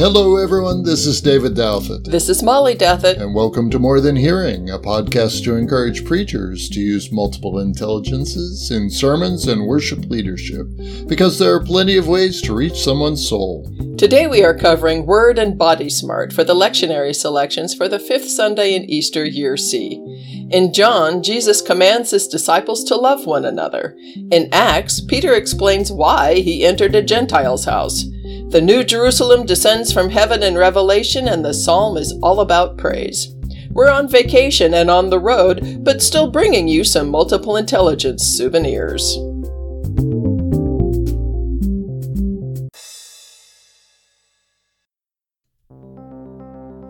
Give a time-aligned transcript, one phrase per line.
[0.00, 0.82] Hello, everyone.
[0.82, 2.04] This is David Douthit.
[2.04, 3.20] This is Molly Douthit.
[3.20, 8.70] And welcome to More Than Hearing, a podcast to encourage preachers to use multiple intelligences
[8.70, 10.66] in sermons and worship leadership,
[11.06, 13.70] because there are plenty of ways to reach someone's soul.
[13.98, 18.30] Today we are covering Word and Body Smart for the lectionary selections for the fifth
[18.30, 20.02] Sunday in Easter, Year C.
[20.50, 23.94] In John, Jesus commands his disciples to love one another.
[24.32, 28.06] In Acts, Peter explains why he entered a Gentile's house.
[28.50, 33.32] The New Jerusalem descends from heaven in Revelation, and the psalm is all about praise.
[33.70, 39.04] We're on vacation and on the road, but still bringing you some multiple intelligence souvenirs.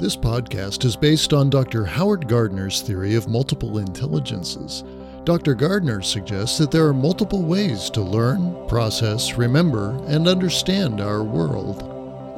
[0.00, 1.84] This podcast is based on Dr.
[1.84, 4.82] Howard Gardner's theory of multiple intelligences.
[5.24, 5.54] Dr.
[5.54, 11.86] Gardner suggests that there are multiple ways to learn, process, remember, and understand our world.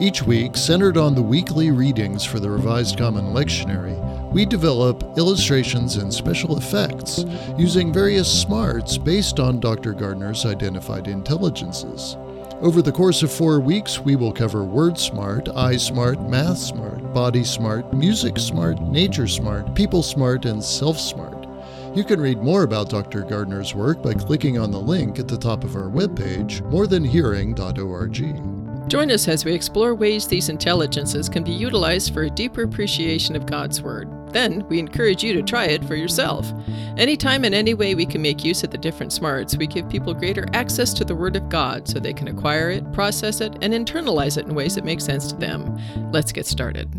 [0.01, 3.97] Each week, centered on the weekly readings for the Revised Common Lectionary,
[4.33, 7.25] we develop illustrations and special effects
[7.57, 9.93] using various smarts based on Dr.
[9.93, 12.17] Gardner's identified intelligences.
[12.61, 17.13] Over the course of four weeks, we will cover Word Smart, Eye Smart, Math Smart,
[17.15, 21.42] Body Smart, Music Smart, Nature Smart, People Smart, and Self Smart.
[21.95, 23.21] You can read more about Dr.
[23.21, 28.89] Gardner's work by clicking on the link at the top of our webpage, morethanhearing.org.
[28.89, 33.37] Join us as we explore ways these intelligences can be utilized for a deeper appreciation
[33.37, 34.09] of God's Word.
[34.33, 36.51] Then, we encourage you to try it for yourself.
[36.97, 40.15] Anytime and any way we can make use of the different smarts, we give people
[40.15, 43.75] greater access to the Word of God so they can acquire it, process it, and
[43.75, 45.79] internalize it in ways that make sense to them.
[46.11, 46.91] Let's get started.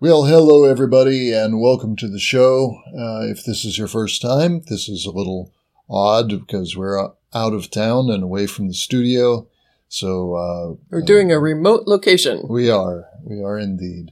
[0.00, 2.80] Well, hello, everybody, and welcome to the show.
[2.88, 5.52] Uh, if this is your first time, this is a little
[5.88, 9.46] odd because we're out of town and away from the studio.
[9.88, 12.42] So, uh, we're doing a remote location.
[12.48, 13.06] We are.
[13.22, 14.10] We are indeed.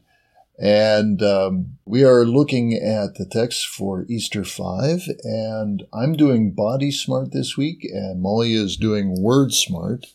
[0.57, 6.93] And um, we are looking at the text for Easter 5, and I'm doing Body
[6.93, 10.07] Smart this week, and Molly is doing Word Smart.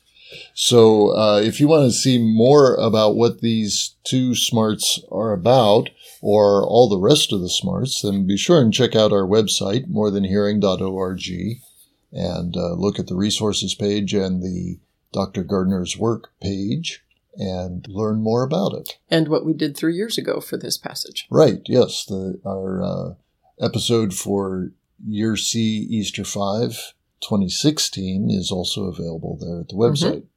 [0.54, 5.90] So uh, if you want to see more about what these two smarts are about,
[6.22, 9.88] or all the rest of the smarts, then be sure and check out our website,
[9.88, 11.22] morethanhearing.org,
[12.12, 14.80] and uh, look at the resources page and the
[15.14, 15.44] Dr.
[15.44, 17.04] Gardner's work page
[17.36, 18.98] and learn more about it.
[19.10, 21.28] And what we did three years ago for this passage.
[21.30, 22.06] Right, yes.
[22.06, 23.14] The, our uh,
[23.64, 24.72] episode for
[25.06, 29.94] Year C Easter 5 2016 is also available there at the mm-hmm.
[29.94, 30.18] website.
[30.18, 30.28] Mm-hmm.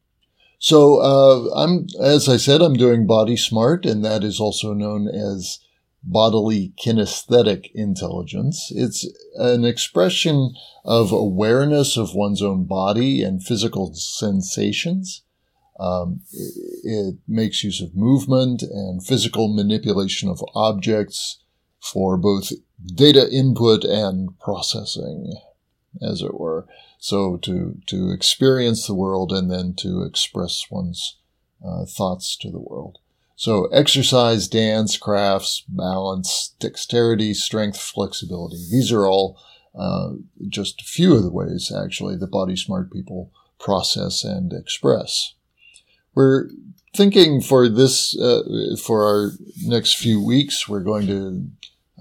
[0.59, 5.09] So uh, I'm, as I said, I'm doing Body Smart, and that is also known
[5.09, 5.59] as
[6.03, 8.71] bodily kinesthetic intelligence.
[8.75, 10.55] It's an expression
[10.85, 15.23] of awareness of one's own body and physical sensations.
[15.79, 16.53] Um, it,
[16.85, 21.43] it makes use of movement and physical manipulation of objects
[21.81, 22.53] for both
[22.95, 25.33] data input and processing
[26.03, 26.67] as it were.
[26.99, 31.19] So to, to experience the world and then to express one's
[31.65, 32.99] uh, thoughts to the world.
[33.37, 38.57] So exercise, dance, crafts, balance, dexterity, strength, flexibility.
[38.71, 39.41] These are all
[39.75, 40.11] uh,
[40.49, 45.35] just a few of the ways, actually, that body smart people process and express.
[46.15, 46.49] We're
[46.95, 49.31] thinking for this, uh, for our
[49.63, 51.47] next few weeks, we're going to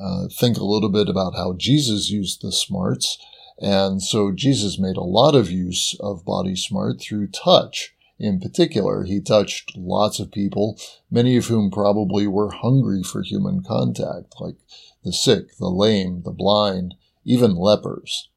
[0.01, 3.17] uh, think a little bit about how Jesus used the smarts
[3.61, 7.93] and so Jesus made a lot of use of Body Smart through touch.
[8.17, 13.63] In particular, he touched lots of people, many of whom probably were hungry for human
[13.63, 14.55] contact, like
[15.03, 18.29] the sick, the lame, the blind, even lepers.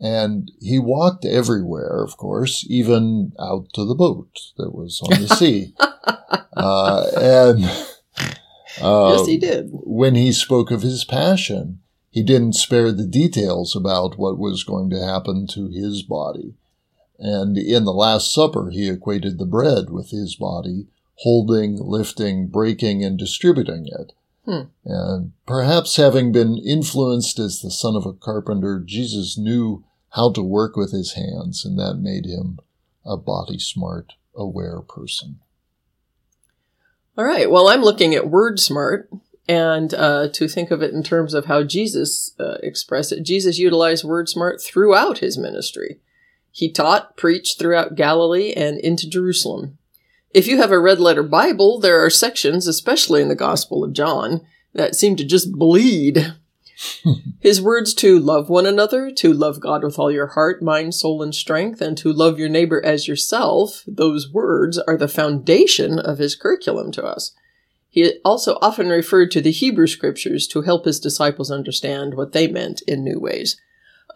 [0.00, 5.28] And he walked everywhere, of course, even out to the boat that was on the
[5.36, 5.74] sea.
[6.54, 7.64] Uh, and
[8.82, 9.68] uh, yes, he did.
[9.70, 11.80] When he spoke of his passion,
[12.16, 16.54] he didn't spare the details about what was going to happen to his body.
[17.18, 20.86] And in the Last Supper, he equated the bread with his body,
[21.16, 24.14] holding, lifting, breaking, and distributing it.
[24.46, 24.70] Hmm.
[24.86, 30.42] And perhaps having been influenced as the son of a carpenter, Jesus knew how to
[30.42, 32.60] work with his hands, and that made him
[33.04, 35.40] a body smart, aware person.
[37.18, 37.50] All right.
[37.50, 39.10] Well, I'm looking at Word Smart,
[39.48, 43.58] and uh, to think of it in terms of how Jesus uh, expressed it, Jesus
[43.58, 46.00] utilized word smart throughout his ministry.
[46.50, 49.78] He taught, preached throughout Galilee and into Jerusalem.
[50.32, 53.92] If you have a red letter Bible, there are sections, especially in the Gospel of
[53.92, 54.40] John,
[54.74, 56.34] that seem to just bleed
[57.40, 61.22] His words to love one another, to love God with all your heart, mind, soul,
[61.22, 66.18] and strength, and to love your neighbor as yourself, those words are the foundation of
[66.18, 67.32] his curriculum to us.
[67.96, 72.46] He also often referred to the Hebrew scriptures to help his disciples understand what they
[72.46, 73.58] meant in new ways.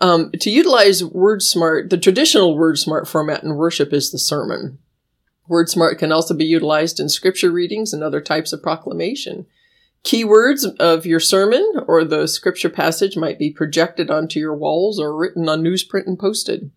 [0.02, 4.80] Um, to utilize WordSmart, the traditional WordSmart format in worship is the sermon.
[5.48, 9.46] WordSmart can also be utilized in scripture readings and other types of proclamation.
[10.04, 15.16] Keywords of your sermon or the scripture passage might be projected onto your walls or
[15.16, 16.70] written on newsprint and posted.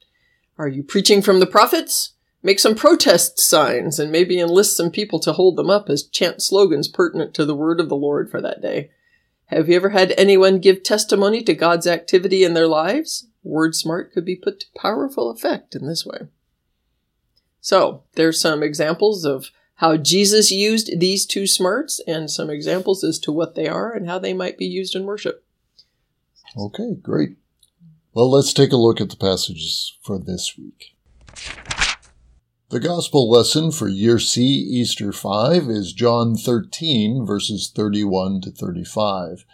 [0.57, 2.12] Are you preaching from the prophets?
[2.45, 6.41] Make some protest signs and maybe enlist some people to hold them up as chant
[6.41, 8.91] slogans pertinent to the word of the Lord for that day.
[9.45, 13.27] Have you ever had anyone give testimony to God's activity in their lives?
[13.45, 16.27] WordSmart could be put to powerful effect in this way.
[17.61, 23.19] So, there's some examples of how Jesus used these two smarts and some examples as
[23.19, 25.45] to what they are and how they might be used in worship.
[26.57, 27.37] Okay, great.
[28.13, 30.93] Well, let's take a look at the passages for this week.
[32.73, 39.45] The gospel lesson for year C, Easter 5, is John 13, verses 31 to 35.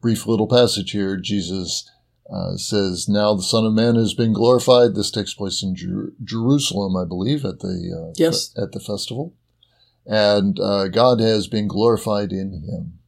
[0.00, 1.16] Brief little passage here.
[1.16, 1.88] Jesus
[2.28, 4.96] uh, says, Now the Son of Man has been glorified.
[4.96, 8.48] This takes place in Jer- Jerusalem, I believe, at the, uh, yes.
[8.48, 9.36] fe- at the festival
[10.04, 12.98] and uh, God has been glorified in him.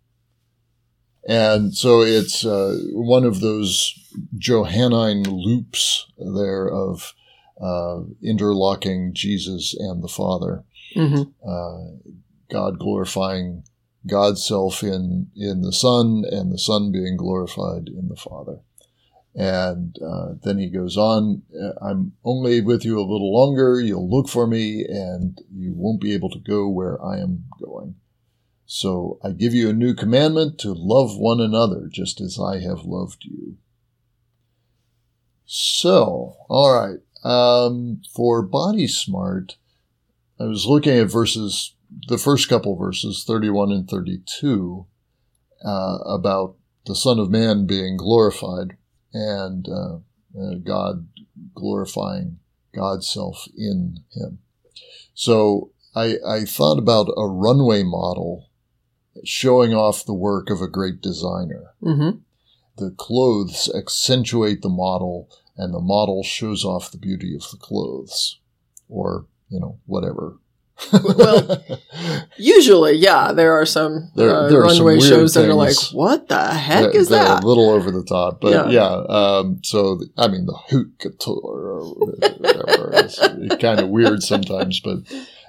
[1.29, 3.99] And so it's uh, one of those
[4.39, 7.15] Johannine loops there of
[7.61, 10.65] uh, interlocking Jesus and the Father.
[10.95, 11.49] Mm-hmm.
[11.49, 12.13] Uh,
[12.51, 13.65] God glorifying
[14.07, 18.61] God's self in, in the Son and the Son being glorified in the Father.
[19.35, 21.43] And uh, then he goes on,
[21.83, 23.81] I'm only with you a little longer.
[23.81, 27.97] You'll look for me and you won't be able to go where I am going.
[28.65, 32.85] So I give you a new commandment to love one another just as I have
[32.85, 33.59] loved you.
[35.45, 36.99] So, all right.
[37.27, 39.57] Um, for Body Smart,
[40.39, 41.75] I was looking at verses,
[42.07, 44.87] the first couple verses, 31 and 32,
[45.65, 48.77] uh, about the Son of Man being glorified
[49.13, 49.97] and uh,
[50.41, 51.09] uh, God
[51.53, 52.39] glorifying
[52.73, 54.39] God's self in him.
[55.13, 58.51] So I, I thought about a runway model
[59.25, 61.75] showing off the work of a great designer.
[61.83, 62.19] Mm-hmm.
[62.77, 68.39] The clothes accentuate the model, and the model shows off the beauty of the clothes,
[68.89, 70.39] or you know whatever
[70.93, 71.63] well,
[72.37, 75.55] usually, yeah, there are some There- uh, there are some runway weird shows that are
[75.55, 77.43] like, "What the heck that- is that?
[77.43, 78.69] A little over the top, but Yeah.
[78.69, 79.05] yeah.
[79.09, 83.19] um, so the- I mean, the haute couture or whatever is
[83.59, 84.99] kind of weird sometimes, but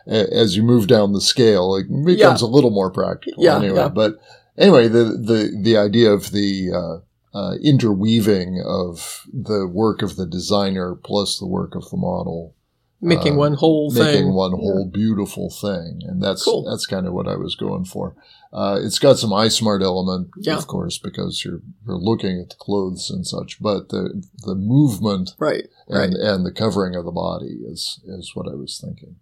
[0.08, 3.44] as you move down the scale, it becomes a little more practical.
[3.44, 3.90] Yeah, anyway, yeah.
[3.90, 4.16] but
[4.58, 6.98] anyway, the the the idea of the uh,
[7.38, 12.54] uh, interweaving of the work of the designer plus the work of the model
[13.00, 14.14] Making uh, one whole making thing.
[14.16, 16.64] Making one whole beautiful thing, and that's Cool.
[16.64, 18.16] that's kind of what I was going for.
[18.52, 20.58] Uh, it's got some iSmart element, Yeah.
[20.58, 24.04] of course, because you're you're looking at the clothes and such, but the
[24.48, 26.06] the movement Right, right.
[26.06, 29.18] and and the covering of the body is is what I was thinking.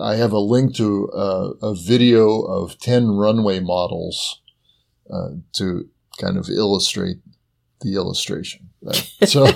[0.00, 4.40] I have a link to uh, a video of ten runway models
[5.12, 7.18] uh, to kind of illustrate
[7.80, 8.70] the illustration.
[8.82, 9.10] Right?
[9.26, 9.46] So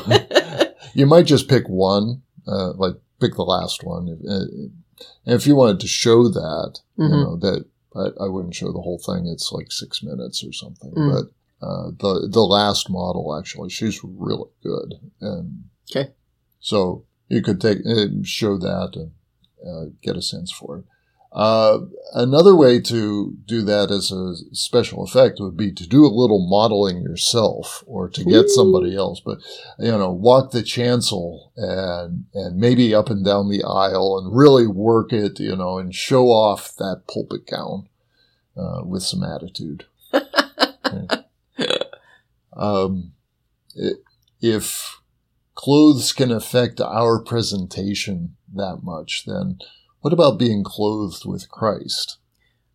[0.94, 4.08] you might just pick one, uh, like pick the last one.
[4.28, 4.68] Uh,
[5.24, 7.22] And if you wanted to show that, you Mhm.
[7.22, 9.26] know, that I, I wouldn't show the whole thing.
[9.26, 10.92] It's like six minutes or something.
[10.92, 11.10] Mm.
[11.12, 11.26] But
[11.66, 14.94] uh, the the last model actually, she's really good.
[15.20, 16.10] And Okay.
[16.60, 19.10] so you could take uh, show that and
[19.66, 20.84] uh, get a sense for it.
[21.32, 21.78] Uh,
[22.12, 26.44] another way to do that as a special effect would be to do a little
[26.48, 28.48] modeling yourself or to get Ooh.
[28.48, 29.20] somebody else.
[29.20, 29.38] But,
[29.78, 34.66] you know, walk the chancel and, and maybe up and down the aisle and really
[34.66, 37.88] work it, you know, and show off that pulpit gown,
[38.56, 39.84] uh, with some attitude.
[42.56, 43.12] um,
[43.80, 43.92] i-
[44.40, 45.00] if
[45.54, 49.58] clothes can affect our presentation that much, then
[50.00, 52.18] what about being clothed with Christ?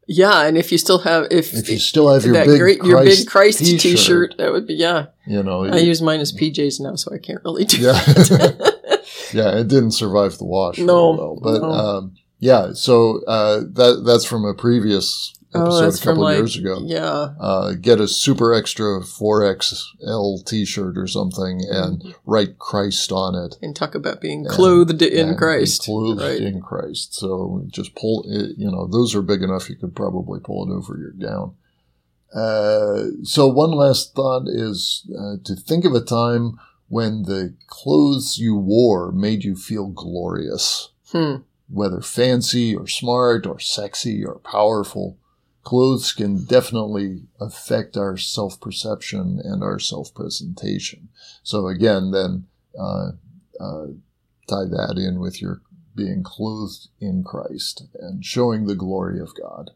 [0.07, 2.79] yeah, and if you still have if, If you still have your that big great
[2.79, 5.07] Christ your big Christ t-shirt, t-shirt, that would be yeah.
[5.25, 7.93] you know, I use mine as PJs now, so I can't really do Yeah.
[7.93, 8.75] that.
[9.33, 10.77] yeah, it didn't survive the wash.
[10.77, 11.39] No, well.
[11.41, 11.71] but no.
[11.71, 16.57] um, yeah, so uh, that that's from a previous episode that's a couple like years
[16.57, 16.79] ago.
[16.83, 17.29] yeah.
[17.39, 22.13] Uh, get a super extra 4XL t-shirt or something and Mhm.
[22.25, 23.57] write Christ on it.
[23.61, 25.83] And talk about being And- clothed in and Christ.
[25.83, 26.39] Clothed right.
[26.41, 27.13] in Christ.
[27.15, 30.73] So just pull it, you know, those are big enough you could probably pull it
[30.75, 31.53] over your gown.
[32.33, 38.37] Uh, so one last thought is uh, to think of a time when the clothes
[38.37, 41.35] you wore made you feel glorious, Hmm.
[41.69, 45.17] whether fancy or smart or sexy or powerful.
[45.65, 51.09] Clothes can definitely affect our self perception and our self presentation.
[51.43, 52.45] So again, then
[52.79, 53.11] uh,
[53.59, 53.87] uh,
[54.47, 55.61] tie that in with your
[55.95, 59.71] being clothed in Christ and showing the glory of God.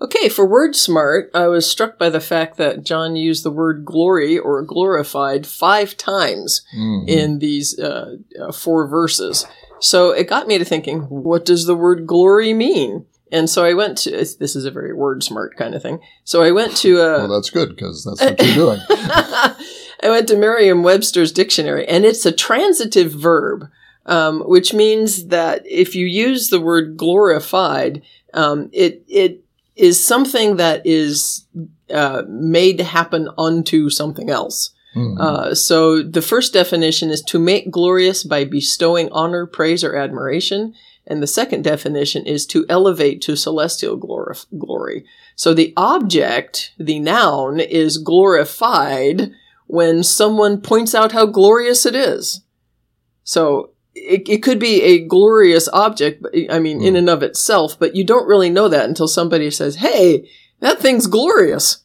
[0.00, 3.84] Okay, for word smart, I was struck by the fact that John used the word
[3.84, 7.08] glory or glorified five times Mhm.
[7.08, 9.44] in these uh, uh, four verses.
[9.80, 13.06] So it got me to thinking, what does the word glory mean?
[13.30, 16.00] And so I went to, this is a very word smart kind of thing.
[16.24, 18.80] So I went to, uh, well, that's good because that's what you're doing.
[20.02, 23.68] I went to Merriam Webster's dictionary, and it's a transitive verb,
[24.06, 28.02] um, which means that if you use the word glorified,
[28.34, 29.42] um, it it
[29.74, 31.46] is something that is
[31.90, 34.70] uh, made to happen unto something else.
[34.96, 35.20] Mhm.
[35.20, 40.74] Uh, so the first definition is to make glorious by bestowing honor, praise, or admiration.
[41.10, 45.06] And the second definition is to elevate to celestial glor- glory.
[45.36, 49.32] So the object, the noun, is glorified
[49.66, 52.42] when someone points out how glorious it is.
[53.24, 56.98] So it, it could be a glorious object, I mean, in Hmm.
[56.98, 60.28] and of itself, but you don't really know that until somebody says, hey,
[60.60, 61.78] that thing's glorious.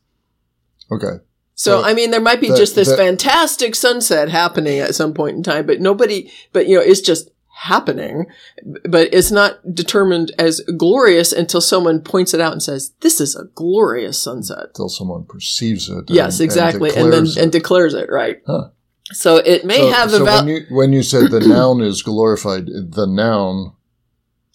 [0.92, 1.24] okay.
[1.56, 4.96] So, So I mean, there might be that- just this that- fantastic sunset happening at
[4.96, 8.26] some point in time, but nobody, but you know, it's just happening,
[8.90, 13.36] but it's not determined as glorious until someone points it out and says, this is
[13.36, 14.68] a glorious sunset.
[14.70, 16.06] Until someone perceives it.
[16.10, 16.90] yes, and- exactly.
[16.90, 17.52] And, then, declares and it.
[17.60, 18.42] declares it, right?
[18.48, 18.70] Huh.
[19.12, 21.82] So it may so, have so a val- when you when you said the noun
[21.82, 23.74] is glorified, the noun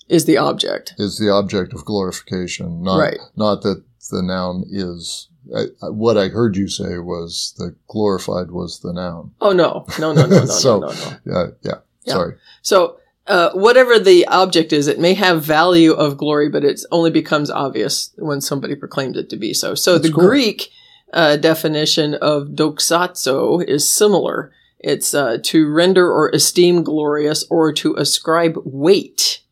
[0.08, 0.94] is the object.
[0.98, 3.18] is the object of glorification, not Right.
[3.36, 5.28] not that the noun is.
[5.54, 9.32] I, I- what I heard you say was the glorified was the noun.
[9.40, 11.16] Oh, no, no, no, no, no, So- no, no, no.
[11.26, 11.78] Yeah, yeah.
[12.08, 12.14] Yeah.
[12.14, 12.34] Sorry.
[12.62, 17.10] So, uh, whatever the object is, it may have value of glory, but it only
[17.10, 19.74] becomes obvious when somebody proclaims it to be so.
[19.74, 20.28] So, That's the cool.
[20.28, 20.70] Greek
[21.12, 24.52] uh, definition of doxazo is similar.
[24.78, 29.42] It's uh, to render or esteem glorious or to ascribe weight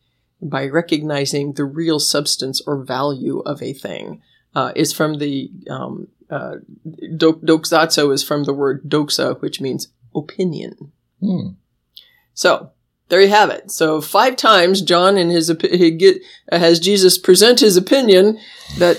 [0.41, 4.23] by recognizing the real substance or value of a thing.
[4.55, 6.57] Uh, is from the um, uh,
[7.17, 10.93] do- doxazo is from the word doxa, which means opinion.
[11.21, 11.49] Hmm.
[12.37, 12.71] So
[13.09, 13.71] there you have it.
[13.73, 16.19] So five times John in his he get
[16.53, 18.39] has Jesus present his opinion
[18.79, 18.99] that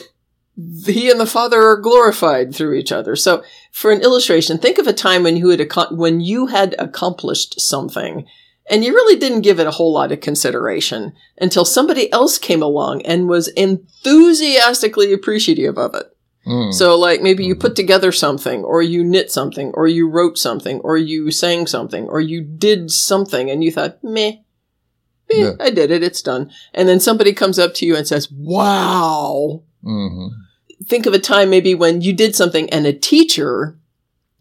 [0.85, 3.15] he and the Father are glorified through each other.
[3.15, 7.61] So for an illustration, think of a time when you had when you had accomplished
[7.61, 8.27] something
[8.69, 12.63] and you really didn't give it a whole lot of consideration until somebody else came
[12.63, 16.16] along and was enthusiastically appreciative of it.
[16.47, 16.71] Hmm.
[16.71, 20.79] So, like, maybe you put together something, or you knit something, or you wrote something,
[20.79, 24.37] or you sang something, or you did something, and you thought, meh,
[25.29, 25.51] meh, Yeah.
[25.59, 26.49] I did it, it's done.
[26.73, 29.63] And then somebody comes up to you and says, wow.
[29.83, 30.29] Mhm.
[30.85, 33.77] Think of a time maybe when you did something and a teacher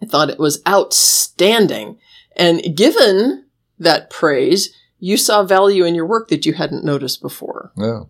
[0.07, 1.99] thought it was outstanding.
[2.37, 3.47] And given
[3.81, 4.71] that praise,
[5.01, 7.73] you saw value in your work that you hadn't noticed before.
[7.77, 8.03] Yeah.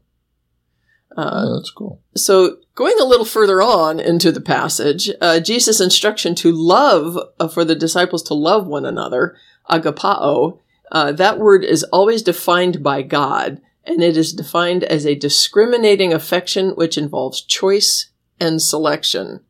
[1.16, 2.02] Uh, that's cool.
[2.14, 7.48] So, going a little further on into the passage, uh, Jesus' instruction to love, uh,
[7.48, 9.36] for the disciples to love one another,
[9.70, 10.58] agapao,
[10.92, 16.12] uh, that word is always defined by God, and it is defined as a discriminating
[16.12, 19.40] affection which involves choice and selection.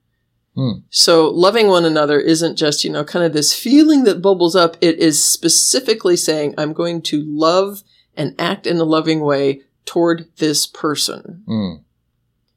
[0.54, 0.80] Hmm.
[0.88, 4.76] So, loving one another isn't just, you know, kind of this feeling that bubbles up.
[4.80, 7.82] It is specifically saying, I'm going to love
[8.16, 11.42] and act in a loving way toward this person.
[11.46, 11.82] Hmm.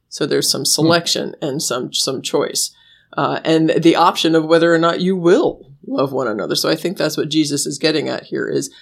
[0.08, 2.74] So there's some selection and some some choice,
[3.16, 6.56] uh, and the option of whether or not you will love one another.
[6.56, 8.48] So I think that's what Jesus is getting at here.
[8.48, 8.74] Is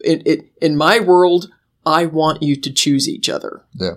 [0.00, 1.50] it, it in my world,
[1.86, 3.64] I want you to choose each other.
[3.74, 3.94] Yeah.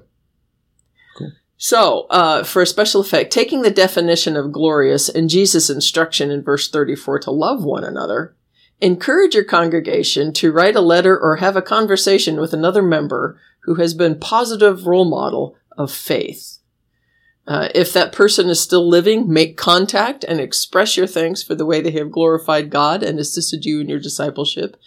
[1.60, 6.44] So, uh, for a special effect, taking the definition of glorious and Jesus' instruction in
[6.44, 8.36] verse 34 to love one another,
[8.80, 13.75] encourage your congregation to write a letter or have a conversation with another member who
[13.75, 16.59] has been positive role model of faith.
[17.45, 21.65] Uh, if that person is still living, make contact and express your thanks for the
[21.65, 24.77] way they have glorified God and assisted you in your discipleship.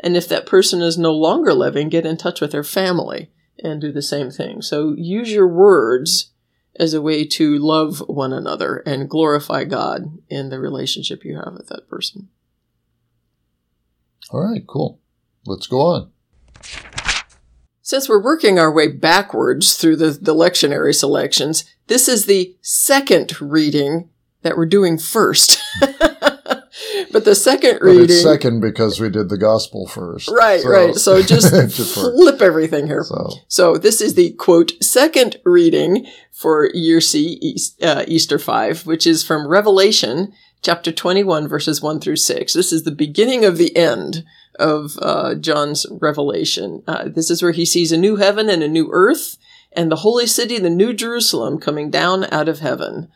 [0.00, 3.80] And if that person is no longer living, get in touch with their family and
[3.80, 4.60] do the same thing.
[4.60, 6.32] So use your words
[6.78, 11.54] as a way to love one another and glorify God in the relationship you have
[11.54, 12.28] with that person.
[14.30, 15.00] All right, cool.
[15.46, 16.10] Let's go on.
[17.86, 23.40] Since we're working our way backwards through the, the lectionary selections, this is the second
[23.40, 24.10] reading
[24.42, 25.62] that we're doing first.
[25.80, 28.04] but the second But reading.
[28.06, 30.28] it's second because we did the gospel first.
[30.28, 30.96] Right, right.
[30.96, 33.04] So just Just flip everything here.
[33.04, 38.84] so So this is the quote second reading for year C East, uh, Easter 5,
[38.84, 42.52] which is from Revelation chapter 21 verses 1 through 6.
[42.52, 44.24] This is the beginning of the end
[44.58, 46.82] of uh, John's revelation.
[46.86, 49.38] Uh, this is where he sees a new heaven and a new earth
[49.76, 53.08] and the holy city, the new Jerusalem coming down out of heaven.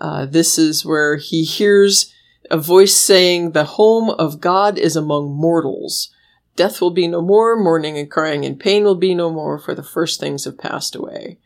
[0.00, 2.12] Uh, this is where he hears
[2.50, 6.10] a voice saying, the home of God is among mortals.
[6.54, 9.74] Death will be no more, mourning and crying and pain will be no more, for
[9.74, 11.38] the first things have passed away.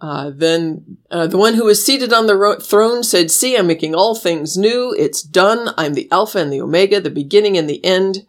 [0.00, 3.66] Uh, then uh, the one who was seated on the ro- throne said, See, I'm
[3.66, 4.94] making all things new.
[4.98, 5.72] It's done.
[5.78, 8.26] I'm the Alpha and the Omega, the beginning and the end.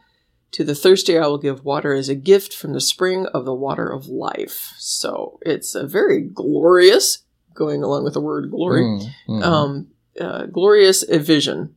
[0.51, 3.53] To the thirsty, I will give water as a gift from the spring of the
[3.53, 4.73] water of life.
[4.77, 7.19] So it's a very glorious,
[7.53, 9.43] going along with the word glory, mm, mhm.
[9.43, 9.87] um,
[10.19, 11.75] uh, glorious vision.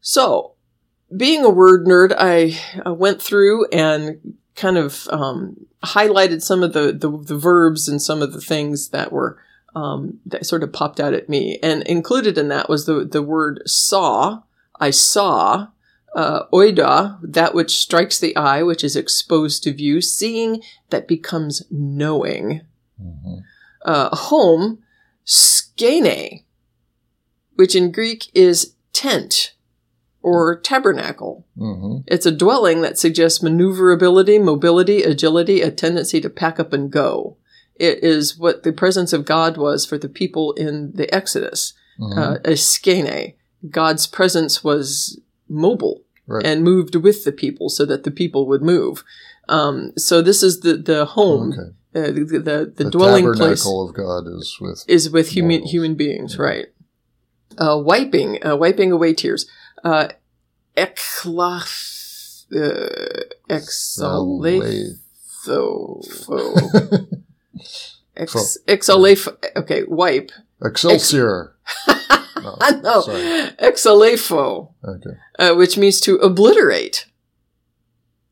[0.00, 0.52] So,
[1.16, 6.72] being a word nerd, I, I went through and kind of um, highlighted some of
[6.72, 9.38] the, the, the verbs and some of the things that were
[9.76, 11.58] um, that sort of popped out at me.
[11.62, 14.42] And included in that was the the word saw.
[14.80, 15.68] I saw.
[16.16, 21.62] Uh, oida, that which strikes the eye, which is exposed to view, seeing that becomes
[21.70, 22.62] knowing
[22.98, 23.42] Mhm.
[23.84, 24.78] uh, home,
[25.24, 26.42] skene,
[27.56, 29.52] which in Greek is tent
[30.22, 31.44] or tabernacle.
[31.54, 32.04] Mhm.
[32.06, 37.36] It's a dwelling that suggests maneuverability, mobility, agility, a tendency to pack up and go.
[37.74, 42.16] It is what the presence of God was for the people in the Exodus, Mhm.
[42.16, 43.34] uh, a skene.
[43.68, 46.44] God's presence was mobile Right.
[46.44, 49.04] and moved with the people so that the people would move.
[49.48, 52.08] Um, so this is the, the home, Okay.
[52.08, 55.94] uh, the, the, the, The, dwelling place of God is with is with human human
[55.94, 56.42] beings, Yeah.
[56.42, 56.66] right?
[57.58, 59.46] Uh, wiping, uh, wiping away tears.
[59.84, 60.08] Uh,
[60.78, 60.88] uh,
[63.56, 64.42] exhalatho,
[68.16, 69.28] ex, exhalaf.
[69.56, 70.32] Okay, wipe.
[70.62, 71.54] Excelsior.
[72.60, 73.22] No, no, sorry.
[73.58, 75.10] exhalafo, Okay.
[75.38, 77.06] uh, which means to obliterate.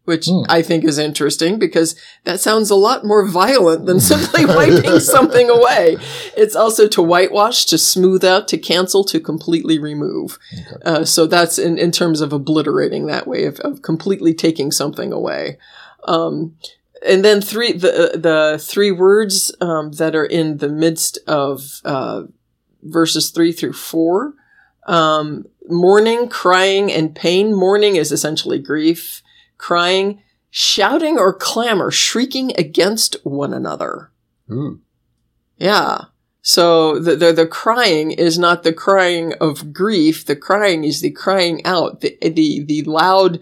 [0.06, 0.42] Which Hmm.
[0.50, 5.48] I think is interesting because that sounds a lot more violent than simply wiping something
[5.48, 5.96] away.
[6.36, 10.38] It's also to whitewash, to smooth out, to cancel, to completely remove.
[10.52, 10.76] Okay.
[10.84, 15.10] Uh, so that's in, in terms of obliterating that way of, of completely taking something
[15.10, 15.56] away.
[16.06, 16.56] Um,
[17.06, 22.24] and then three the the three words um, that are in the midst of uh,
[22.84, 24.34] verses three through four.
[24.86, 27.54] Um, mourning, crying, and pain.
[27.54, 29.22] Mourning is essentially grief.
[29.56, 34.10] Crying, shouting or clamor, shrieking against one another.
[34.50, 34.80] Ooh.
[35.56, 36.06] Yeah.
[36.42, 40.26] So the, the the crying is not the crying of grief.
[40.26, 43.40] The crying is the crying out, the the the loud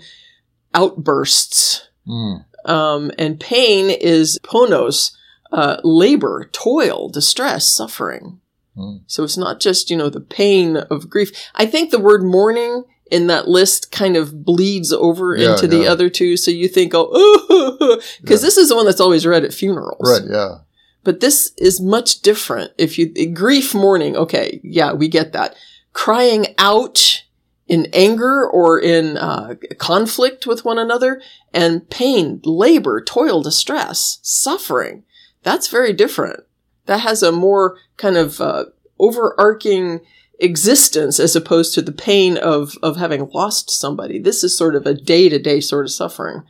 [0.73, 1.89] outbursts.
[2.07, 2.45] Mm.
[2.65, 5.17] Um, and pain is ponos,
[5.51, 8.41] uh, labor, toil, distress, suffering.
[8.77, 9.03] Mm.
[9.07, 11.31] So it's not just you know the pain of grief.
[11.55, 15.81] I think the word mourning in that list kind of bleeds over Yeah, into the
[15.83, 15.91] yeah.
[15.91, 16.37] other two.
[16.39, 18.47] So you think, oh, because Yeah.
[18.47, 20.01] this is the one that's always read at funerals.
[20.01, 20.29] Right.
[20.31, 20.59] Yeah.
[21.05, 22.73] But this is much different.
[22.79, 25.55] If you grief mourning, okay, yeah, we get that.
[25.93, 27.25] Crying out
[27.67, 31.21] in anger or in uh, conflict with one another,
[31.53, 35.05] and pain, labor, toil, distress, suffering.
[35.43, 36.45] That's very different.
[36.87, 38.67] That has a more kind of uh,
[38.99, 40.01] overarching
[40.39, 44.19] existence as opposed to the pain of of having lost somebody.
[44.19, 46.43] This is sort of a day to day sort of suffering.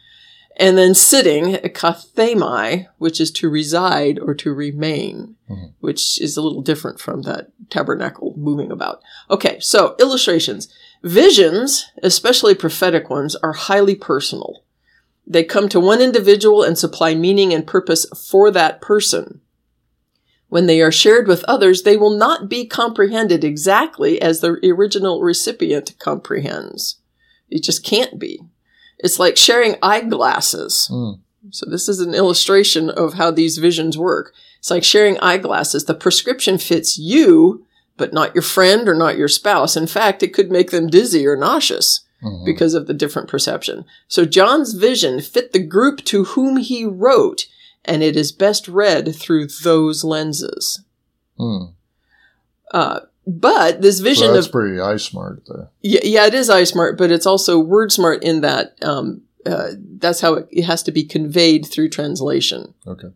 [0.58, 5.72] And then sitting, kathemai, which is to reside or to remain, Mhm.
[5.80, 9.00] which is a little different from that tabernacle moving about.
[9.30, 10.68] Okay, so illustrations.
[11.02, 14.62] Visions, especially prophetic ones, are highly personal.
[15.26, 19.40] They come to one individual and supply meaning and purpose for that person.
[20.52, 25.22] When they are shared with others, they will not be comprehended exactly as the original
[25.22, 26.96] recipient comprehends.
[27.48, 28.38] It just can't be.
[28.98, 30.90] It's like sharing eyeglasses.
[30.92, 31.20] Mm.
[31.52, 34.34] So this is an illustration of how these visions work.
[34.58, 35.86] It's like sharing eyeglasses.
[35.86, 37.64] The prescription fits you,
[37.96, 39.74] but not your friend or not your spouse.
[39.74, 42.44] In fact, it could make them dizzy or nauseous Mhm.
[42.44, 43.86] because of the different perception.
[44.06, 47.46] So John's vision fit the group to whom he wrote,
[47.84, 50.84] and it is best read through those lenses.
[51.38, 51.74] Mm.
[52.72, 55.70] Uh, but this So vision that's of pretty eye smart there.
[55.82, 59.72] yeah, yeah, it is eye smart, but it's also word smart in that um, uh,
[59.98, 62.74] that's how it, it has to be conveyed through translation.
[62.86, 63.08] Okay.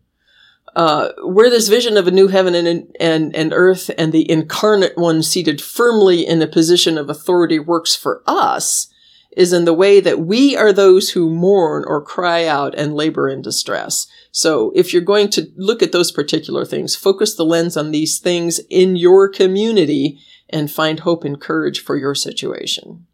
[0.75, 4.95] Uh, where this vision of a new heaven and, and, and earth and the incarnate
[4.95, 8.87] one seated firmly in a position of authority works for us
[9.35, 13.27] is in the way that we are those who mourn or cry out and labor
[13.27, 14.05] in distress.
[14.37, 18.19] So if you're going to look at those particular things, focus the lens on these
[18.19, 23.07] things in your community and find hope and courage for your situation.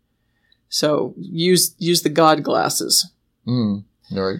[0.67, 3.09] So use, use the God glasses.
[3.47, 3.86] Mm.
[4.12, 4.39] Right.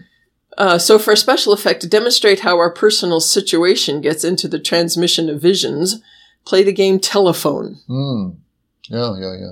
[0.57, 4.59] Uh, so, for a special effect, to demonstrate how our personal situation gets into the
[4.59, 6.01] transmission of visions,
[6.45, 7.79] play the game Telephone.
[7.89, 8.35] Mm.
[8.89, 9.51] Yeah, yeah, yeah.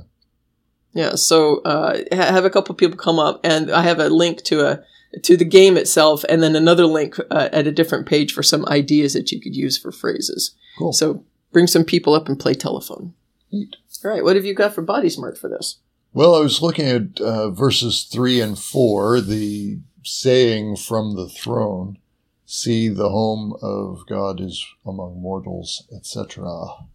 [0.93, 1.15] Yeah.
[1.15, 4.67] So, uh, ha- have a couple people come up, and I have a link to
[4.67, 4.83] a
[5.23, 8.65] to the game itself, and then another link uh, at a different page for some
[8.67, 10.55] ideas that you could use for phrases.
[10.77, 10.93] Cool.
[10.93, 13.13] So, bring some people up and play Telephone.
[13.51, 13.75] Neat.
[14.03, 14.23] All right.
[14.23, 15.77] What have you got for Body Smart for this?
[16.13, 21.97] Well, I was looking at uh, verses three and four, the saying from the throne,
[22.45, 26.87] "See, the home of God is among mortals," etc.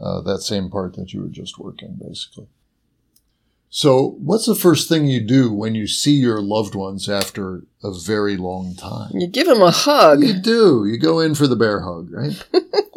[0.00, 2.48] Uh, that same part that you were just working, basically.
[3.72, 7.92] So, what's the first thing you do when you see your loved ones after a
[7.96, 9.12] very long time?
[9.14, 10.24] You give them a hug.
[10.24, 10.84] You do.
[10.86, 12.44] You go in for the bear hug, right?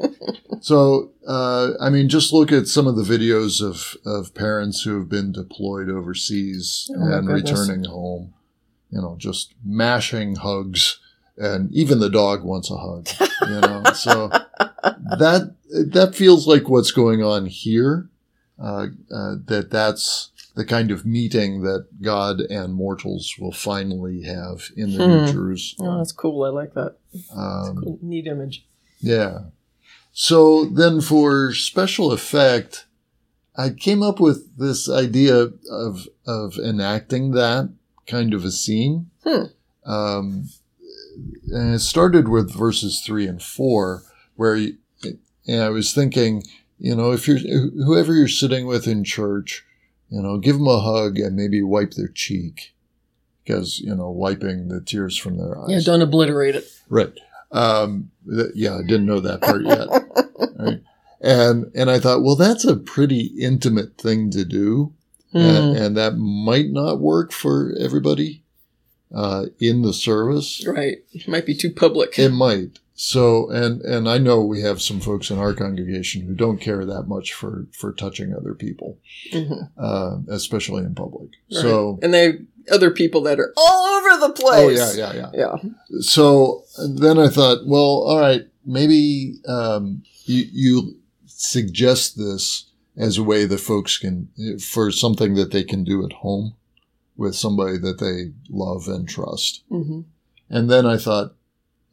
[0.62, 4.98] so, uh, I mean, just look at some of the videos of, of parents who
[4.98, 8.34] have been deployed overseas Oh and returning home.
[8.90, 11.00] You know, just mashing hugs,
[11.38, 13.10] and even the dog wants a hug.
[13.48, 14.28] You know, so
[15.20, 18.10] that that feels like what's going on here.
[18.60, 24.70] Uh, uh, that that's the kind of meeting that God and mortals will finally have
[24.78, 25.32] in the New Hmm.
[25.32, 25.90] Jerusalem.
[25.90, 26.44] Oh, that's cool.
[26.44, 26.98] I like that.
[27.36, 28.00] Um, Cool.
[28.02, 28.66] Neat image.
[29.00, 29.46] yeah.
[30.12, 32.86] So then for special effect,
[33.56, 37.74] I came up with this idea of, of enacting that
[38.06, 39.10] kind of a scene.
[39.24, 39.46] Hmm.
[39.86, 40.50] Um,
[41.52, 44.04] and it started with verses three and four,
[44.36, 44.78] where you,
[45.48, 46.44] and I was thinking,
[46.80, 49.66] you know, if you're, whoever you're sitting with in church,
[50.10, 52.74] you know, give them a hug and maybe wipe their cheek.
[53.44, 55.70] Because, you know, wiping the tears from their eyes.
[55.70, 56.66] Yeah, don't obliterate it.
[56.88, 57.12] Right.
[57.52, 59.88] Um, th- yeah, I didn't know that part yet.
[60.60, 60.82] right.
[61.20, 64.94] And and I thought, well, that's a pretty intimate thing to do,
[65.34, 65.82] and, Hmm.
[65.84, 68.44] and that might not work for everybody
[69.14, 70.66] uh, in the service.
[70.66, 70.98] Right.
[71.12, 72.18] It might be too public.
[72.18, 72.80] It might.
[72.96, 76.86] So, and and I know we have some folks in our congregation who don't care
[76.86, 79.00] that much for for touching other people,
[79.32, 79.70] Mhm.
[79.78, 81.30] uh, especially in public.
[81.52, 81.62] Right.
[81.62, 82.40] So, and they
[82.72, 84.54] other people that are all over the place.
[84.56, 85.32] oh yeah, yeah, yeah.
[85.34, 86.02] Yeah.
[86.02, 93.24] so then I thought, well, all right, maybe um, you, you suggest this as a
[93.24, 94.30] way that folks can,
[94.62, 96.54] for something that they can do at home
[97.18, 99.64] with somebody that they love and trust.
[99.70, 100.02] hmm
[100.50, 101.36] And then I thought,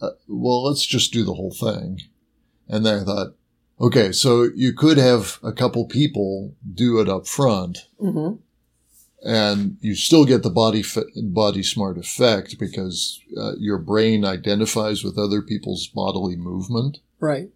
[0.00, 2.00] uh, well, let's just do the whole thing.
[2.68, 3.34] And then I thought,
[3.80, 8.34] okay, so you could have a couple people do it up front hmm
[9.22, 15.04] and you still get the body fi- body smart effect because uh, your brain identifies
[15.04, 16.98] with other people's bodily movement.
[17.18, 17.50] Right.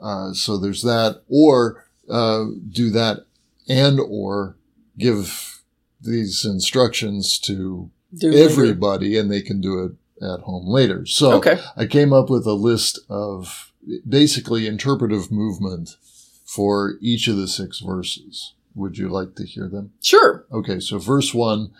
[0.00, 3.26] Uh, so there's that, or uh, do that,
[3.68, 4.56] and or
[4.98, 5.62] give
[6.00, 8.50] these instructions to Do later.
[8.50, 11.06] everybody, and they can do it at home later.
[11.06, 11.58] So Okay.
[11.76, 13.72] I came up with a list of
[14.08, 15.96] basically interpretive movement
[16.44, 18.54] for each of the six verses.
[18.74, 19.92] Would you like to hear them?
[20.02, 20.44] Sure.
[20.52, 21.70] Okay, so verse one,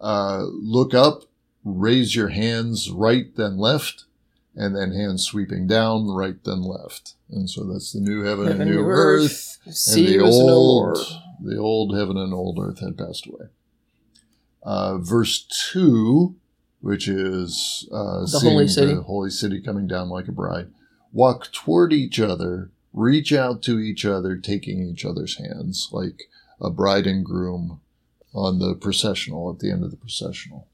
[0.00, 1.24] uh, look up,
[1.64, 4.04] raise your hands right then left,
[4.56, 7.14] and then hands sweeping down right then left.
[7.30, 9.58] And so that's the new heaven, Heaven and new earth.
[9.66, 9.88] earth.
[9.96, 10.98] And the was no old,
[11.42, 13.46] the old heaven and old earth had passed away.
[14.62, 16.34] Uh, verse two,
[16.80, 18.94] which is uh, The seeing holy city.
[18.94, 20.68] the holy city coming down like a bride.
[21.12, 26.24] Walk toward each other, reach out to each other, taking each other's hands, like
[26.60, 27.80] a bride and groom
[28.34, 30.68] on the processional at the end of the processional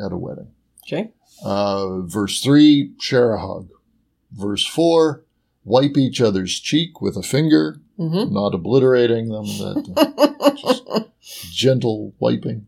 [0.00, 0.52] at a wedding.
[0.86, 1.10] Okay.
[1.44, 3.68] Uh, verse 3, share a hug.
[4.32, 5.22] Verse 4,
[5.64, 10.84] wipe each other's cheek with a finger, hmm not obliterating them, but just
[11.52, 12.67] gentle wiping.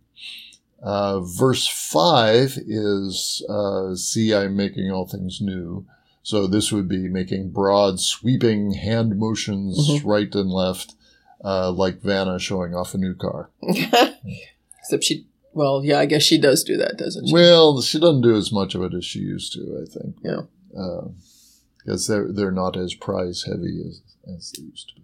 [0.82, 5.84] Uh, verse 5 is, uh, see, I'm making all things new.
[6.22, 10.04] So this would be making broad, sweeping hand motions Mhm.
[10.04, 10.94] right and left,
[11.44, 13.50] uh, like Vanna showing off a new car.
[13.62, 15.26] Except she.
[15.52, 17.32] Well, yeah, I guess she does do that, doesn't she?
[17.32, 20.16] Well, she doesn't do as much of it as she used to, I think.
[20.22, 20.42] Yeah.
[21.78, 24.00] Because they're they're not as prize heavy as,
[24.32, 25.02] as they used to be.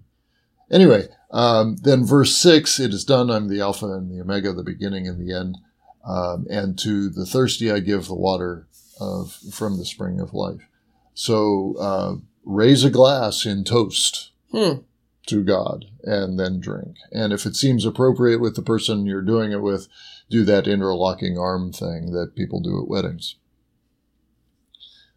[0.71, 3.31] Anyway, um, then verse six, it is done.
[3.31, 5.59] I'm the Alpha and the Omega, the beginning and the end.
[6.07, 8.69] Um, and to the thirsty, I give the water
[9.01, 10.69] of from the spring of life.
[11.14, 12.14] So uh,
[12.45, 14.81] raise a glass in toast Hmm.
[15.27, 16.97] to God and then drink.
[17.11, 19.88] And if it seems appropriate with the person you're doing it with,
[20.31, 23.37] do that interlocking arm thing that people do at weddings.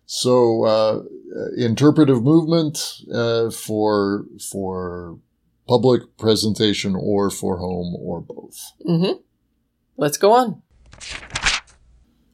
[0.06, 1.04] So uh,
[1.56, 5.20] interpretive movement uh, for for
[5.68, 8.72] public presentation or for home or both.
[8.88, 9.20] Mm-hmm.
[9.98, 10.64] Let's go on.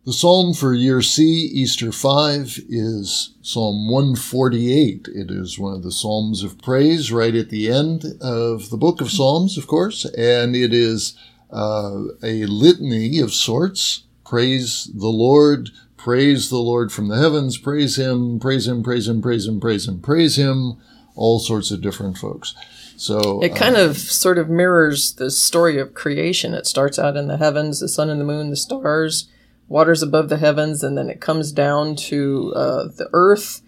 [0.05, 5.07] The psalm for year C, Easter 5, is Psalm 148.
[5.07, 9.01] It is one of the Psalms of praise right at the end of the book
[9.01, 11.17] of Psalms, of course, and it is
[11.51, 14.03] uh, a litany of sorts.
[14.23, 19.23] Praise the Lord, praise the Lord from the heavens, praise Him, praise Him, praise Him,
[19.23, 20.77] praise Him, praise Him, praise Him,
[21.15, 22.53] all sorts of different folks.
[22.97, 26.53] So It kind of sort of mirrors the story of creation.
[26.53, 29.27] It starts out in the heavens, the sun and the moon, the stars,
[29.67, 33.61] waters above the heavens, and then it comes down to uh, the earth,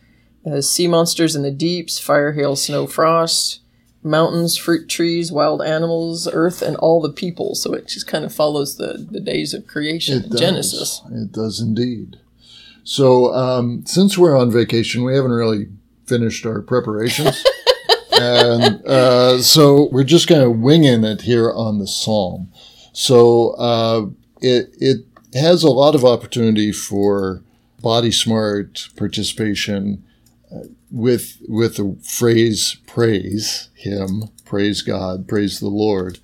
[0.45, 3.59] uh, sea monsters in the deeps, fire, hail, snow, frost,
[4.03, 7.55] mountains, fruit trees, wild animals, earth, and all the people.
[7.55, 10.37] So it just kind of follows the, the days of creation, It.
[10.37, 11.01] Genesis.
[11.11, 12.17] It does indeed.
[12.83, 15.67] So, um, since we're on vacation, we haven't really
[16.05, 17.43] finished our preparations.
[18.19, 22.51] and uh, so we're just kind of winging it here on the psalm.
[22.93, 24.07] So uh,
[24.41, 27.43] it, it has a lot of opportunity for
[27.81, 30.03] body smart participation
[30.51, 36.19] uh, with, with the phrase praise him, praise God, praise the Lord.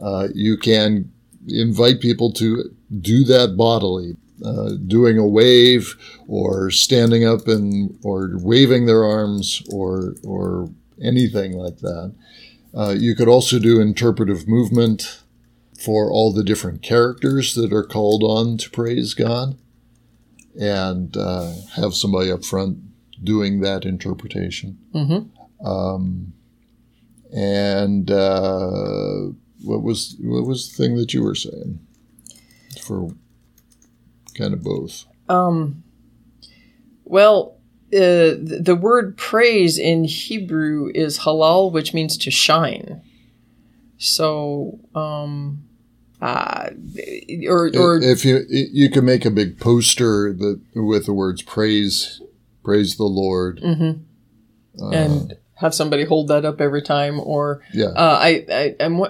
[0.00, 1.12] Uh, you can
[1.46, 5.94] invite people to do that bodily, uh, doing a wave
[6.28, 10.70] or standing up and or waving their arms or or
[11.02, 12.14] anything like that.
[12.74, 15.22] Uh, you could also do interpretive movement
[15.78, 19.56] for all the different characters that are called on to praise God,
[20.58, 22.78] and uh, have somebody up front
[23.22, 24.78] doing that interpretation.
[24.94, 25.66] Mm-hmm.
[25.66, 26.32] Um,
[27.32, 29.32] and uh,
[29.62, 31.80] what was what was the thing that you were saying
[32.80, 33.10] for
[34.34, 35.04] kind of both?
[35.28, 35.82] Um,
[37.04, 37.55] well,
[37.94, 43.00] uh, the, the word praise in Hebrew is halal, which means to shine.
[43.98, 45.64] So, um,
[46.20, 46.70] uh,
[47.48, 52.20] or, or if you you can make a big poster that with the words praise
[52.64, 54.00] praise the Lord Mhm.
[54.80, 59.02] uh, and have somebody hold that up every time, or yeah uh, I, I I'm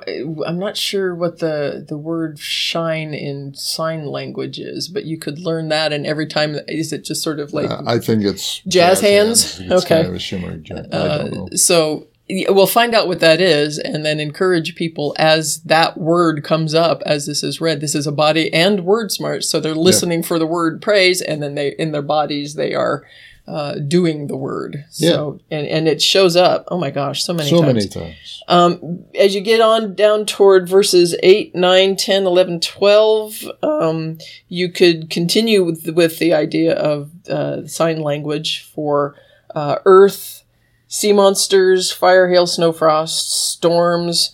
[0.47, 5.39] I'm not sure what the the word shine in sign language is, but you could
[5.41, 8.61] learn that, and every time is it just sort of like Uh, I think it's
[8.61, 9.59] Jazz hands?
[9.61, 9.97] It's Okay.
[9.97, 10.87] kind of a shimmery jazz.
[10.93, 11.49] I don't know.
[11.53, 16.43] Uh, so we'll find out what that is and then encourage people as that word
[16.43, 19.77] comes up as this is read this is a body and word smart so they're
[19.77, 23.05] listening for the word praise and then they in their bodies they are
[23.47, 24.85] uh, doing the word.
[24.91, 26.65] So and, and it shows up.
[26.69, 28.43] Oh my gosh so many So times many times.
[28.49, 34.71] um, as you get on down toward verses 8, 9, 10, 11, 12, um, you
[34.71, 39.15] could continue with, with the idea of uh, sign language for
[39.55, 40.43] uh, earth,
[40.89, 44.33] sea monsters, fire, hail, snow, frost, storms,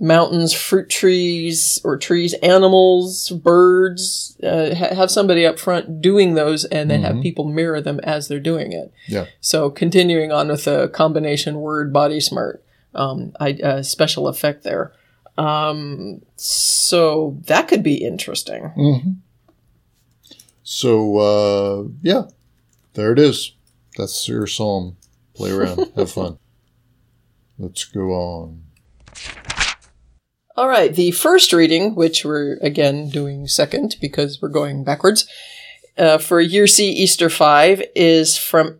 [0.00, 4.36] mountains, fruit trees or trees, animals, birds.
[4.42, 7.22] Uh, ha- have somebody up front doing those and then have Mhm.
[7.22, 8.92] people mirror them as they're doing it.
[9.06, 9.26] Yeah.
[9.40, 12.62] So continuing on with the combination word body smart
[12.96, 14.92] um, I, uh, special effect there.
[15.36, 18.66] Um, so that could be interesting.
[18.76, 18.98] hmm
[20.62, 22.22] So uh, yeah,
[22.94, 23.52] there it is.
[23.96, 24.96] That's your psalm.
[25.34, 26.38] Play around, have fun.
[27.58, 28.62] Let's go on.
[30.56, 35.26] All right, the first reading, which we're again doing second because we're going backwards,
[35.98, 38.78] uh, for Year C Easter 5 is from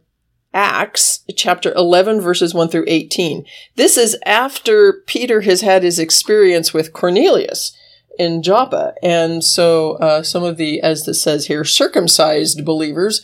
[0.52, 3.44] Acts chapter 11, verses 1 through 18.
[3.74, 7.76] This is after Peter has had his experience with Cornelius
[8.20, 8.94] in Joppa.
[9.02, 13.20] And so uh, some of the, as this says here, circumcised believers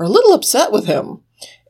[0.00, 1.20] are a little upset with him.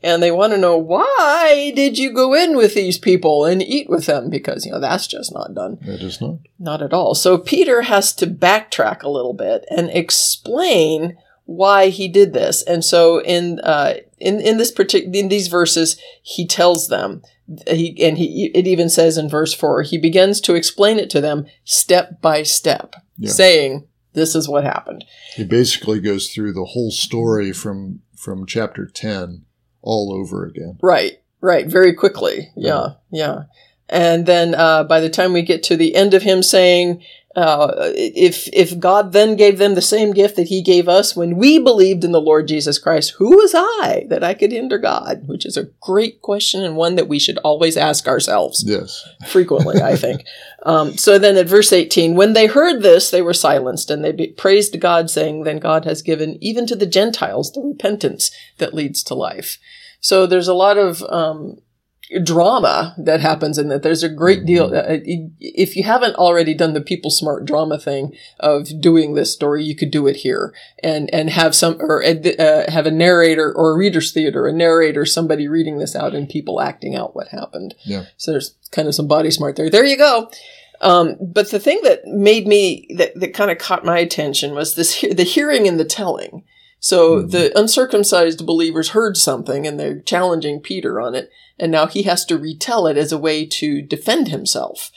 [0.05, 3.89] And they want to know why did you go in with these people and eat
[3.89, 4.29] with them?
[4.29, 5.79] Because, you know, that's just not done.
[5.81, 6.41] It is not.
[6.59, 7.15] Not at all.
[7.15, 12.63] So Peter has to backtrack a little bit and explain why he did this.
[12.63, 17.23] And so in uh, in in this particular in these verses, he tells them
[17.67, 21.21] he and he it even says in verse four he begins to explain it to
[21.23, 23.31] them step by step, Yeah.
[23.31, 25.05] saying this is what happened.
[25.35, 29.45] He basically goes through the whole story from from chapter ten
[29.85, 30.79] all over again.
[30.83, 32.51] Right, right, very quickly.
[32.57, 33.45] Yeah, yeah.
[33.89, 37.03] And then uh, by the time we get to the end of him saying,
[37.37, 41.37] Uh, if if God then gave them the same gift that He gave us when
[41.37, 45.27] we believed in the Lord Jesus Christ, who was I that I could hinder God?
[45.27, 48.63] Which is a great question and one that we should always ask ourselves.
[48.65, 49.07] Yes.
[49.27, 50.25] Frequently, I think.
[50.65, 54.13] Um, so then at verse 18, when they heard this, they were silenced and they
[54.13, 58.75] be- praised God, saying, Then God has given even to the Gentiles the repentance that
[58.75, 59.59] leads to life.
[60.01, 61.59] So there's a lot of um,
[62.23, 63.83] drama that happens in that.
[63.83, 64.67] There's a great deal.
[64.75, 64.99] Uh,
[65.41, 69.75] if you haven't already done the people smart drama thing of doing this story, you
[69.75, 73.77] could do it here and and have some or uh, have a narrator or a
[73.77, 77.75] reader's theater, a narrator, somebody reading this out, and people acting out what happened.
[77.85, 78.05] Yeah.
[78.17, 79.71] So there's kind of some body smart there.
[79.71, 80.31] There you go.
[80.81, 84.75] Um, but the thing that made me that, that kind of caught my attention was
[84.75, 86.45] this the hearing and the telling.
[86.79, 87.31] So mm-hmm.
[87.31, 92.25] the uncircumcised believers heard something and they're challenging Peter on it, and now he has
[92.27, 94.91] to retell it as a way to defend himself.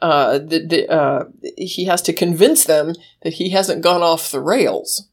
[0.00, 1.24] Uh, the, the, uh,
[1.56, 5.08] he has to convince them that he hasn't gone off the rails.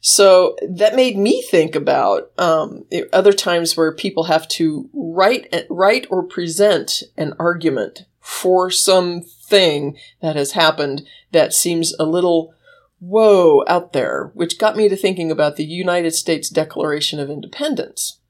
[0.00, 6.06] So that made me think about um, other times where people have to write, write
[6.10, 12.54] or present an argument for something that has happened that seems a little
[12.98, 18.20] whoa out there, which got me to thinking about the United States Declaration of Independence.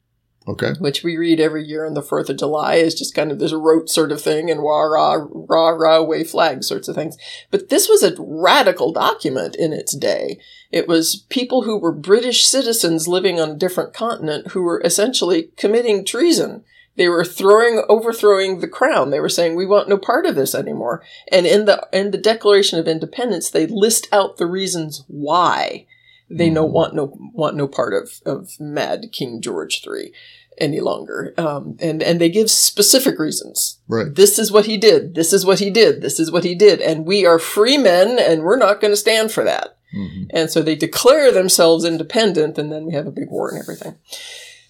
[0.49, 0.75] Okay.
[0.79, 3.53] Which we read every year on the 4th of July is just kind of this
[3.53, 7.19] rote sort of thing and rah, rah, rah, rah, wave flag sorts of things.
[7.51, 10.39] But this was a radical document in its day.
[10.71, 15.51] It was people who were British citizens living on a different continent who were essentially
[15.57, 16.65] committing treason
[16.97, 19.11] they were throwing, overthrowing the crown.
[19.11, 21.03] They were saying, we want no part of this anymore.
[21.31, 25.87] And in the, in the Declaration of Independence, they list out the reasons why
[26.29, 26.75] they no, mm-hmm.
[26.75, 30.13] want no, want no part of, of mad King George III
[30.59, 31.35] any longer.
[31.37, 33.79] Um, and, and they give specific reasons.
[33.89, 34.15] Right.
[34.15, 35.15] This is what he did.
[35.15, 36.01] This is what he did.
[36.01, 36.81] This is what he did.
[36.81, 39.77] And we are free men and we're not going to stand for that.
[39.95, 40.25] Mm-hmm.
[40.31, 43.97] And so they declare themselves independent and then we have a big war and everything.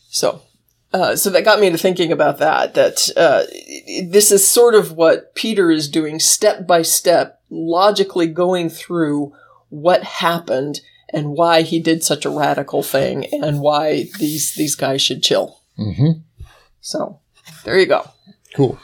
[0.09, 0.43] So
[0.93, 2.75] uh, so that got me to thinking about that.
[2.75, 3.43] That uh,
[4.09, 9.35] this is sort of what Peter is doing, step by step, logically going through
[9.69, 10.81] what happened
[11.13, 15.61] and why he did such a radical thing, and why these these guys should chill.
[15.79, 16.21] Mm-hmm.
[16.81, 17.21] So
[17.65, 18.09] there you go.
[18.55, 18.79] Cool.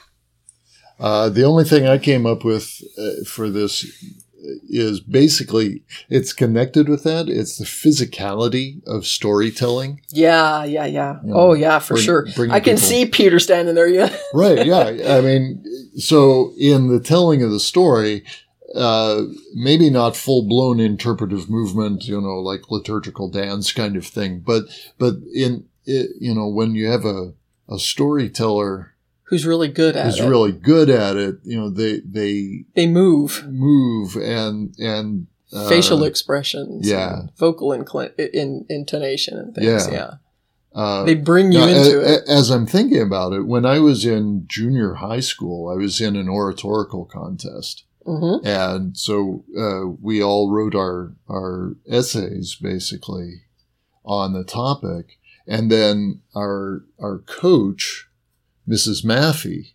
[0.98, 3.84] Uh, the only thing I came up with uh, for this
[4.68, 7.28] is basically it's connected with that.
[7.28, 10.00] It's the physicality of storytelling.
[10.10, 11.20] Yeah, yeah, yeah.
[11.22, 12.26] You know, oh, yeah, for bring, sure.
[12.50, 12.78] I can people.
[12.78, 13.88] see Peter standing there.
[13.88, 14.14] Yeah.
[14.34, 14.66] right.
[14.66, 15.16] Yeah.
[15.16, 15.64] I mean,
[15.96, 18.24] so in the telling of the story,
[18.74, 19.22] uh,
[19.54, 24.64] maybe not full blown interpretive movement, you know, like liturgical dance kind of thing, but
[24.98, 27.32] but in it, you know when you have a
[27.68, 30.28] a storyteller who's really good at who's it.
[30.28, 31.36] really good at it.
[31.42, 38.14] You know, they they they move, move, and and uh, facial expressions, yeah, vocal incl-
[38.18, 39.92] in, intonation and things, yeah.
[39.92, 40.10] yeah.
[40.74, 42.28] Uh, they bring you now, into a, it.
[42.28, 46.16] As I'm thinking about it, when I was in junior high school, I was in
[46.16, 47.84] an oratorical contest.
[48.06, 48.46] Mm-hmm.
[48.46, 53.42] And so uh, we all wrote our our essays basically
[54.04, 58.08] on the topic, and then our our coach
[58.68, 59.04] Mrs.
[59.04, 59.72] Maffey,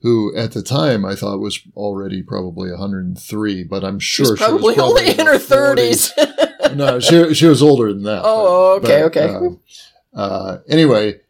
[0.00, 4.74] who at the time I thought was already probably 103, but I'm sure She's probably
[4.74, 6.76] she was probably only in her 30s.
[6.76, 8.22] no, she, she was older than that.
[8.24, 9.56] Oh, but, okay, but, okay.
[10.14, 11.20] Uh, uh, anyway,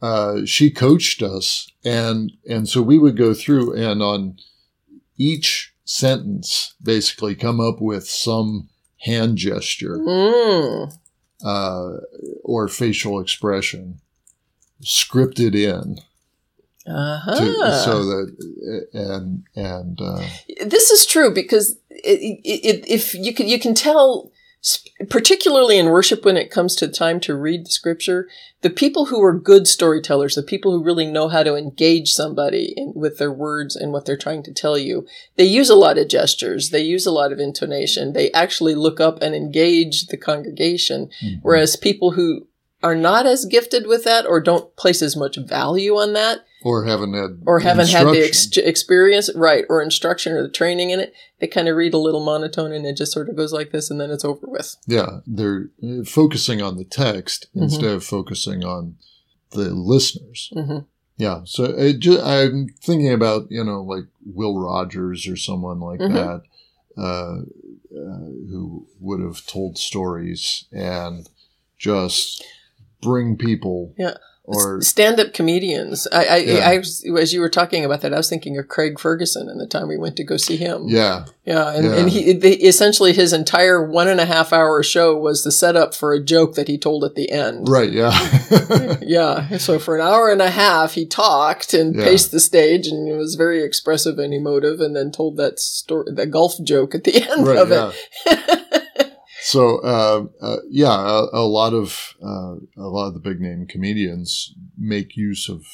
[0.00, 4.36] uh, she coached us, and and so we would go through and on
[5.16, 8.68] each sentence basically come up with some
[9.00, 10.92] hand gesture mm.
[12.44, 14.00] or facial expression
[14.82, 15.98] scripted in
[16.86, 17.38] uh-huh.
[17.38, 20.26] To, so that and and uh,
[20.66, 24.31] this is true because it, it, if you can you can tell
[25.10, 28.28] particularly in worship when it comes to time to read the scripture
[28.60, 32.72] the people who are good storytellers the people who really know how to engage somebody
[32.76, 35.04] in, with their words and what they're trying to tell you
[35.36, 39.00] they use a lot of gestures they use a lot of intonation they actually look
[39.00, 41.40] up and engage the congregation mm-hmm.
[41.42, 42.46] whereas people who
[42.84, 46.84] are not as gifted with that or don't place as much value on that or
[46.84, 51.00] haven't had or haven't had the ex- experience right or instruction or the training in
[51.00, 53.70] it they kind of read a little monotone and it just sort of goes like
[53.70, 57.64] this and then it's over with yeah they're uh, focusing on the text mm-hmm.
[57.64, 58.96] instead of focusing on
[59.50, 60.78] the listeners mm-hmm.
[61.16, 66.14] yeah so just, i'm thinking about you know like will rogers or someone like mm-hmm.
[66.14, 66.42] that
[66.96, 67.40] uh,
[67.96, 71.28] uh, who would have told stories and
[71.78, 72.44] just
[73.00, 74.14] bring people yeah
[74.44, 76.08] or stand-up comedians.
[76.12, 76.68] I, I, Yeah.
[76.70, 79.60] I, was- as you were talking about that, I was thinking of Craig Ferguson and
[79.60, 80.86] the time we went to go see him.
[80.88, 81.94] yeah, Yeah, and, Yeah.
[81.96, 85.94] and he they, essentially his entire one and a half hour show was the setup
[85.94, 87.68] for a joke that he told at the end.
[87.68, 88.10] right, yeah,
[89.00, 92.04] Yeah, so for an hour and a half, he talked and Yeah.
[92.04, 96.06] paced the stage, and it was very expressive and emotive, and then told that story,
[96.12, 97.92] the golf joke at the end right, of yeah.
[98.26, 99.11] it.
[99.52, 103.66] So uh, uh, yeah, a, a lot of uh, a lot of the big name
[103.66, 105.66] comedians make use of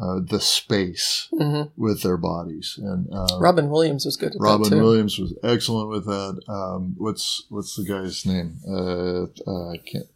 [0.00, 4.70] uh, the space hmm with their bodies, and uh, Robin Williams was good at Robin
[4.70, 4.82] that too.
[4.82, 6.42] Williams was excellent with that.
[6.48, 8.58] Um, what's what's the guy's name?
[8.66, 10.10] Uh, uh, I can't.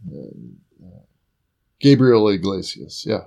[1.78, 3.04] Gabriel Iglesias.
[3.06, 3.26] Yeah,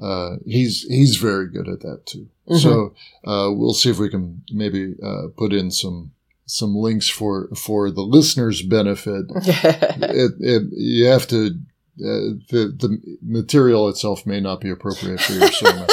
[0.00, 2.28] uh, he's he's very good at that too.
[2.48, 2.60] Mhm.
[2.60, 2.94] So
[3.24, 6.10] uh, we'll see if we can maybe uh, put in some
[6.46, 9.26] some links for for the listeners' benefit.
[9.30, 11.58] it, it you have to.
[11.98, 15.86] Uh, the the material itself may not be appropriate for your sermon,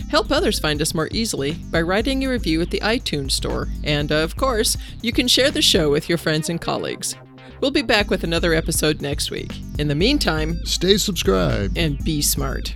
[0.09, 3.69] Help others find us more easily by writing a review at the iTunes Store.
[3.83, 7.15] And, of course, you can share the show with your friends and colleagues.
[7.61, 9.59] We'll be back with another episode next week.
[9.77, 11.77] In the meantime, Stay subscribed.
[11.77, 12.73] and be smart.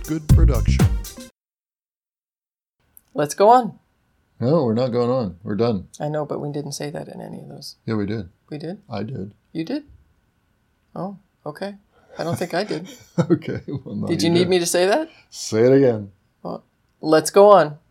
[0.00, 0.86] Is Good production.
[3.14, 3.78] Let's go on.
[4.38, 5.38] No, we're not going on.
[5.42, 5.88] We're done.
[5.98, 7.76] I know, but we didn't say that in any of those.
[7.86, 8.28] Yeah, we did.
[8.50, 8.82] We did?
[8.90, 9.32] I did.
[9.52, 9.84] You did?
[10.94, 11.16] Oh,
[11.46, 11.76] okay.
[12.18, 12.88] I don't think I did.
[13.18, 13.60] okay.
[13.66, 15.08] Well, no, Did you need me to say that?
[15.30, 16.12] Say it again.
[16.42, 16.64] Well,
[17.00, 17.78] let's go on.